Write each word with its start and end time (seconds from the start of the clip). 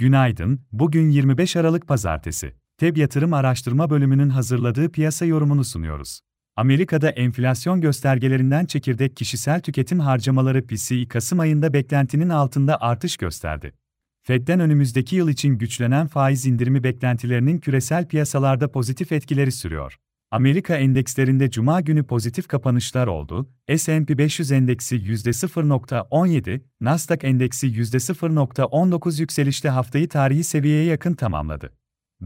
Günaydın, 0.00 0.60
bugün 0.72 1.10
25 1.10 1.56
Aralık 1.56 1.88
Pazartesi. 1.88 2.54
TEB 2.78 2.96
Yatırım 2.96 3.32
Araştırma 3.32 3.90
Bölümünün 3.90 4.28
hazırladığı 4.28 4.92
piyasa 4.92 5.24
yorumunu 5.24 5.64
sunuyoruz. 5.64 6.20
Amerika'da 6.56 7.10
enflasyon 7.10 7.80
göstergelerinden 7.80 8.66
çekirdek 8.66 9.16
kişisel 9.16 9.60
tüketim 9.60 10.00
harcamaları 10.00 10.66
PCE 10.66 11.08
Kasım 11.08 11.40
ayında 11.40 11.72
beklentinin 11.72 12.28
altında 12.28 12.80
artış 12.80 13.16
gösterdi. 13.16 13.72
Fed'den 14.22 14.60
önümüzdeki 14.60 15.16
yıl 15.16 15.28
için 15.28 15.58
güçlenen 15.58 16.06
faiz 16.06 16.46
indirimi 16.46 16.84
beklentilerinin 16.84 17.58
küresel 17.58 18.08
piyasalarda 18.08 18.72
pozitif 18.72 19.12
etkileri 19.12 19.52
sürüyor. 19.52 19.96
Amerika 20.32 20.76
endekslerinde 20.76 21.50
cuma 21.50 21.80
günü 21.80 22.02
pozitif 22.04 22.48
kapanışlar 22.48 23.06
oldu. 23.06 23.48
S&P 23.76 24.18
500 24.18 24.52
endeksi 24.52 24.96
%0.17, 24.96 26.60
Nasdaq 26.80 27.18
endeksi 27.22 27.66
%0.19 27.66 29.20
yükselişte 29.20 29.68
haftayı 29.68 30.08
tarihi 30.08 30.44
seviyeye 30.44 30.84
yakın 30.84 31.14
tamamladı. 31.14 31.72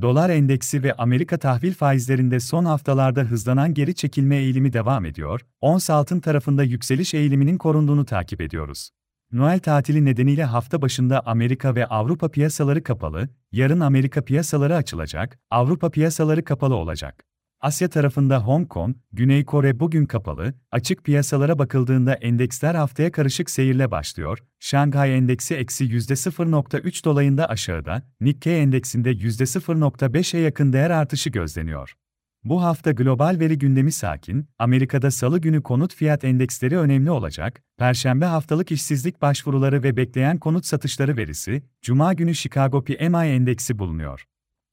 Dolar 0.03 0.31
endeksi 0.31 0.83
ve 0.83 0.93
Amerika 0.93 1.39
tahvil 1.39 1.75
faizlerinde 1.75 2.41
son 2.41 2.65
haftalarda 2.65 3.21
hızlanan 3.21 3.75
geri 3.75 3.95
çekilme 3.95 4.37
eğilimi 4.37 4.73
devam 4.73 5.05
ediyor. 5.05 5.41
Ons 5.61 5.91
altın 5.91 6.21
tarafında 6.21 6.63
yükseliş 6.63 7.15
eğiliminin 7.15 7.59
korunduğunu 7.59 8.05
takip 8.05 8.41
ediyoruz. 8.41 8.91
Noel 9.33 9.59
tatili 9.59 10.05
nedeniyle 10.05 10.45
hafta 10.45 10.83
başında 10.83 11.23
Amerika 11.27 11.75
ve 11.75 11.87
Avrupa 11.87 12.29
piyasaları 12.29 12.83
kapalı, 12.83 13.29
yarın 13.53 13.81
Amerika 13.81 14.25
piyasaları 14.25 14.77
açılacak, 14.77 15.39
Avrupa 15.51 15.91
piyasaları 15.91 16.45
kapalı 16.45 16.75
olacak. 16.75 17.34
Asya 17.65 17.89
tarafında 17.89 18.39
Hong 18.39 18.69
Kong, 18.69 18.97
Güney 19.13 19.45
Kore 19.45 19.81
bugün 19.81 20.07
kapalı, 20.07 20.55
açık 20.71 21.05
piyasalara 21.05 21.59
bakıldığında 21.59 22.15
endeksler 22.15 22.75
haftaya 22.75 23.13
karışık 23.13 23.51
seyirle 23.51 23.91
başlıyor. 23.91 24.39
Şanghay 24.61 25.17
endeksi 25.19 25.55
eksi 25.55 25.85
%0.3 25.85 27.05
dolayında 27.05 27.49
aşağıda, 27.49 28.03
Nikkei 28.21 28.61
endeksinde 28.61 29.13
%0.5'e 29.13 30.41
yakın 30.41 30.73
değer 30.73 30.91
artışı 30.91 31.31
gözleniyor. 31.31 31.95
Bu 32.45 32.63
hafta 32.63 32.93
global 32.93 33.37
veri 33.41 33.59
gündemi 33.59 33.93
sakin, 33.93 34.49
Amerika'da 34.59 35.11
salı 35.11 35.39
günü 35.39 35.63
konut 35.63 35.95
fiyat 35.95 36.25
endeksleri 36.25 36.79
önemli 36.79 37.11
olacak, 37.11 37.63
Perşembe 37.79 38.25
haftalık 38.25 38.73
işsizlik 38.73 39.23
başvuruları 39.23 39.83
ve 39.83 39.97
bekleyen 39.97 40.39
konut 40.39 40.67
satışları 40.67 41.17
verisi, 41.17 41.63
Cuma 41.83 42.13
günü 42.13 42.35
Chicago 42.35 42.85
PMI 42.85 43.27
endeksi 43.27 43.79
bulunuyor. 43.79 44.25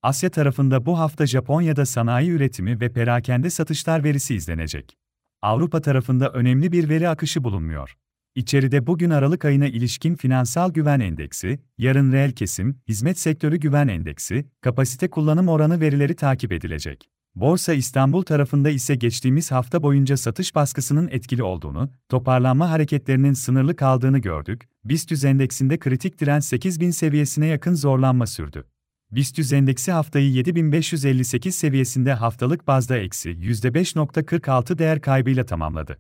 Asya 0.04 0.30
tarafında 0.30 0.86
bu 0.86 1.00
hafta 1.00 1.26
Japonya'da 1.26 1.86
sanayi 1.86 2.30
üretimi 2.30 2.80
ve 2.80 2.90
perakende 2.90 3.50
satışlar 3.50 4.04
verisi 4.04 4.36
izlenecek. 4.36 4.98
Avrupa 5.42 5.82
tarafında 5.82 6.30
önemli 6.30 6.72
bir 6.72 6.90
veri 6.90 7.10
akışı 7.10 7.44
bulunmuyor. 7.44 7.98
İçeride 8.36 8.88
bugün 8.88 9.10
Aralık 9.10 9.46
ayına 9.46 9.68
ilişkin 9.68 10.16
finansal 10.16 10.72
güven 10.74 11.00
endeksi, 11.00 11.60
yarın 11.78 12.12
reel 12.12 12.32
kesim, 12.32 12.80
hizmet 12.88 13.20
sektörü 13.20 13.58
güven 13.58 13.88
endeksi, 13.88 14.46
kapasite 14.62 15.10
kullanım 15.10 15.48
oranı 15.48 15.82
verileri 15.82 16.16
takip 16.16 16.52
edilecek. 16.52 17.10
Borsa 17.36 17.74
İstanbul 17.74 18.24
tarafında 18.24 18.70
ise 18.70 18.96
geçtiğimiz 18.96 19.52
hafta 19.52 19.84
boyunca 19.84 20.18
satış 20.18 20.56
baskısının 20.56 21.08
etkili 21.08 21.44
olduğunu, 21.44 21.90
toparlanma 22.10 22.70
hareketlerinin 22.70 23.34
sınırlı 23.34 23.76
kaldığını 23.76 24.20
gördük. 24.20 24.70
BIST 24.86 25.26
endeksinde 25.26 25.80
kritik 25.80 26.20
direnç 26.20 26.44
8000 26.44 26.92
seviyesine 26.92 27.46
yakın 27.48 27.74
zorlanma 27.74 28.28
sürdü. 28.28 28.71
BIST 29.12 29.54
endeksi 29.54 29.92
haftayı 29.92 30.32
7558 30.32 31.56
seviyesinde 31.56 32.14
haftalık 32.14 32.68
bazda 32.68 32.98
eksi 32.98 33.30
%5.46 33.30 34.78
değer 34.78 35.02
kaybıyla 35.02 35.46
tamamladı. 35.46 35.98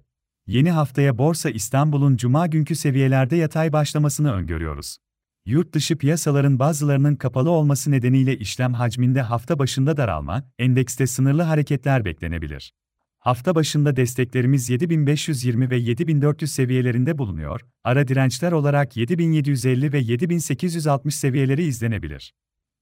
Yeni 0.47 0.71
haftaya 0.71 1.17
Borsa 1.17 1.49
İstanbul'un 1.49 2.17
cuma 2.17 2.47
günkü 2.47 2.75
seviyelerde 2.75 3.35
yatay 3.35 3.73
başlamasını 3.73 4.33
öngörüyoruz. 4.33 4.97
Yurt 5.45 5.73
dışı 5.73 5.97
piyasaların 5.97 6.59
bazılarının 6.59 7.15
kapalı 7.15 7.49
olması 7.49 7.91
nedeniyle 7.91 8.37
işlem 8.37 8.73
hacminde 8.73 9.21
hafta 9.21 9.59
başında 9.59 9.97
daralma, 9.97 10.43
endekste 10.59 11.07
sınırlı 11.07 11.41
hareketler 11.41 12.05
beklenebilir. 12.05 12.73
Hafta 13.19 13.55
başında 13.55 13.95
desteklerimiz 13.95 14.69
7520 14.69 15.69
ve 15.69 15.77
7400 15.77 16.51
seviyelerinde 16.51 17.17
bulunuyor, 17.17 17.61
ara 17.83 18.07
dirençler 18.07 18.51
olarak 18.51 18.97
7750 18.97 19.93
ve 19.93 19.99
7860 19.99 21.15
seviyeleri 21.15 21.63
izlenebilir. 21.63 22.33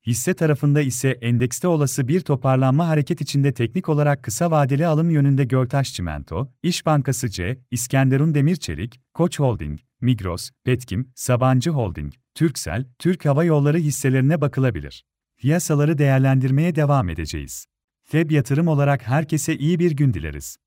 Hisse 0.07 0.33
tarafında 0.33 0.81
ise 0.81 1.09
endekste 1.09 1.67
olası 1.67 2.07
bir 2.07 2.21
toparlanma 2.21 2.87
hareket 2.87 3.21
içinde 3.21 3.53
teknik 3.53 3.89
olarak 3.89 4.23
kısa 4.23 4.51
vadeli 4.51 4.87
alım 4.87 5.09
yönünde 5.09 5.43
Göltaş 5.43 5.93
Çimento, 5.93 6.51
İş 6.63 6.85
Bankası 6.85 7.29
C, 7.29 7.59
İskenderun 7.71 8.33
Demir 8.33 8.55
Çelik, 8.55 9.01
Koç 9.13 9.39
Holding, 9.39 9.79
Migros, 10.01 10.49
Petkim, 10.63 11.11
Sabancı 11.15 11.69
Holding, 11.69 12.13
Türksel, 12.35 12.85
Türk 12.99 13.25
Hava 13.25 13.43
Yolları 13.43 13.77
hisselerine 13.77 14.41
bakılabilir. 14.41 15.05
Piyasaları 15.37 15.97
değerlendirmeye 15.97 16.75
devam 16.75 17.09
edeceğiz. 17.09 17.65
Feb 18.03 18.31
yatırım 18.31 18.67
olarak 18.67 19.07
herkese 19.07 19.57
iyi 19.57 19.79
bir 19.79 19.91
gün 19.91 20.13
dileriz. 20.13 20.57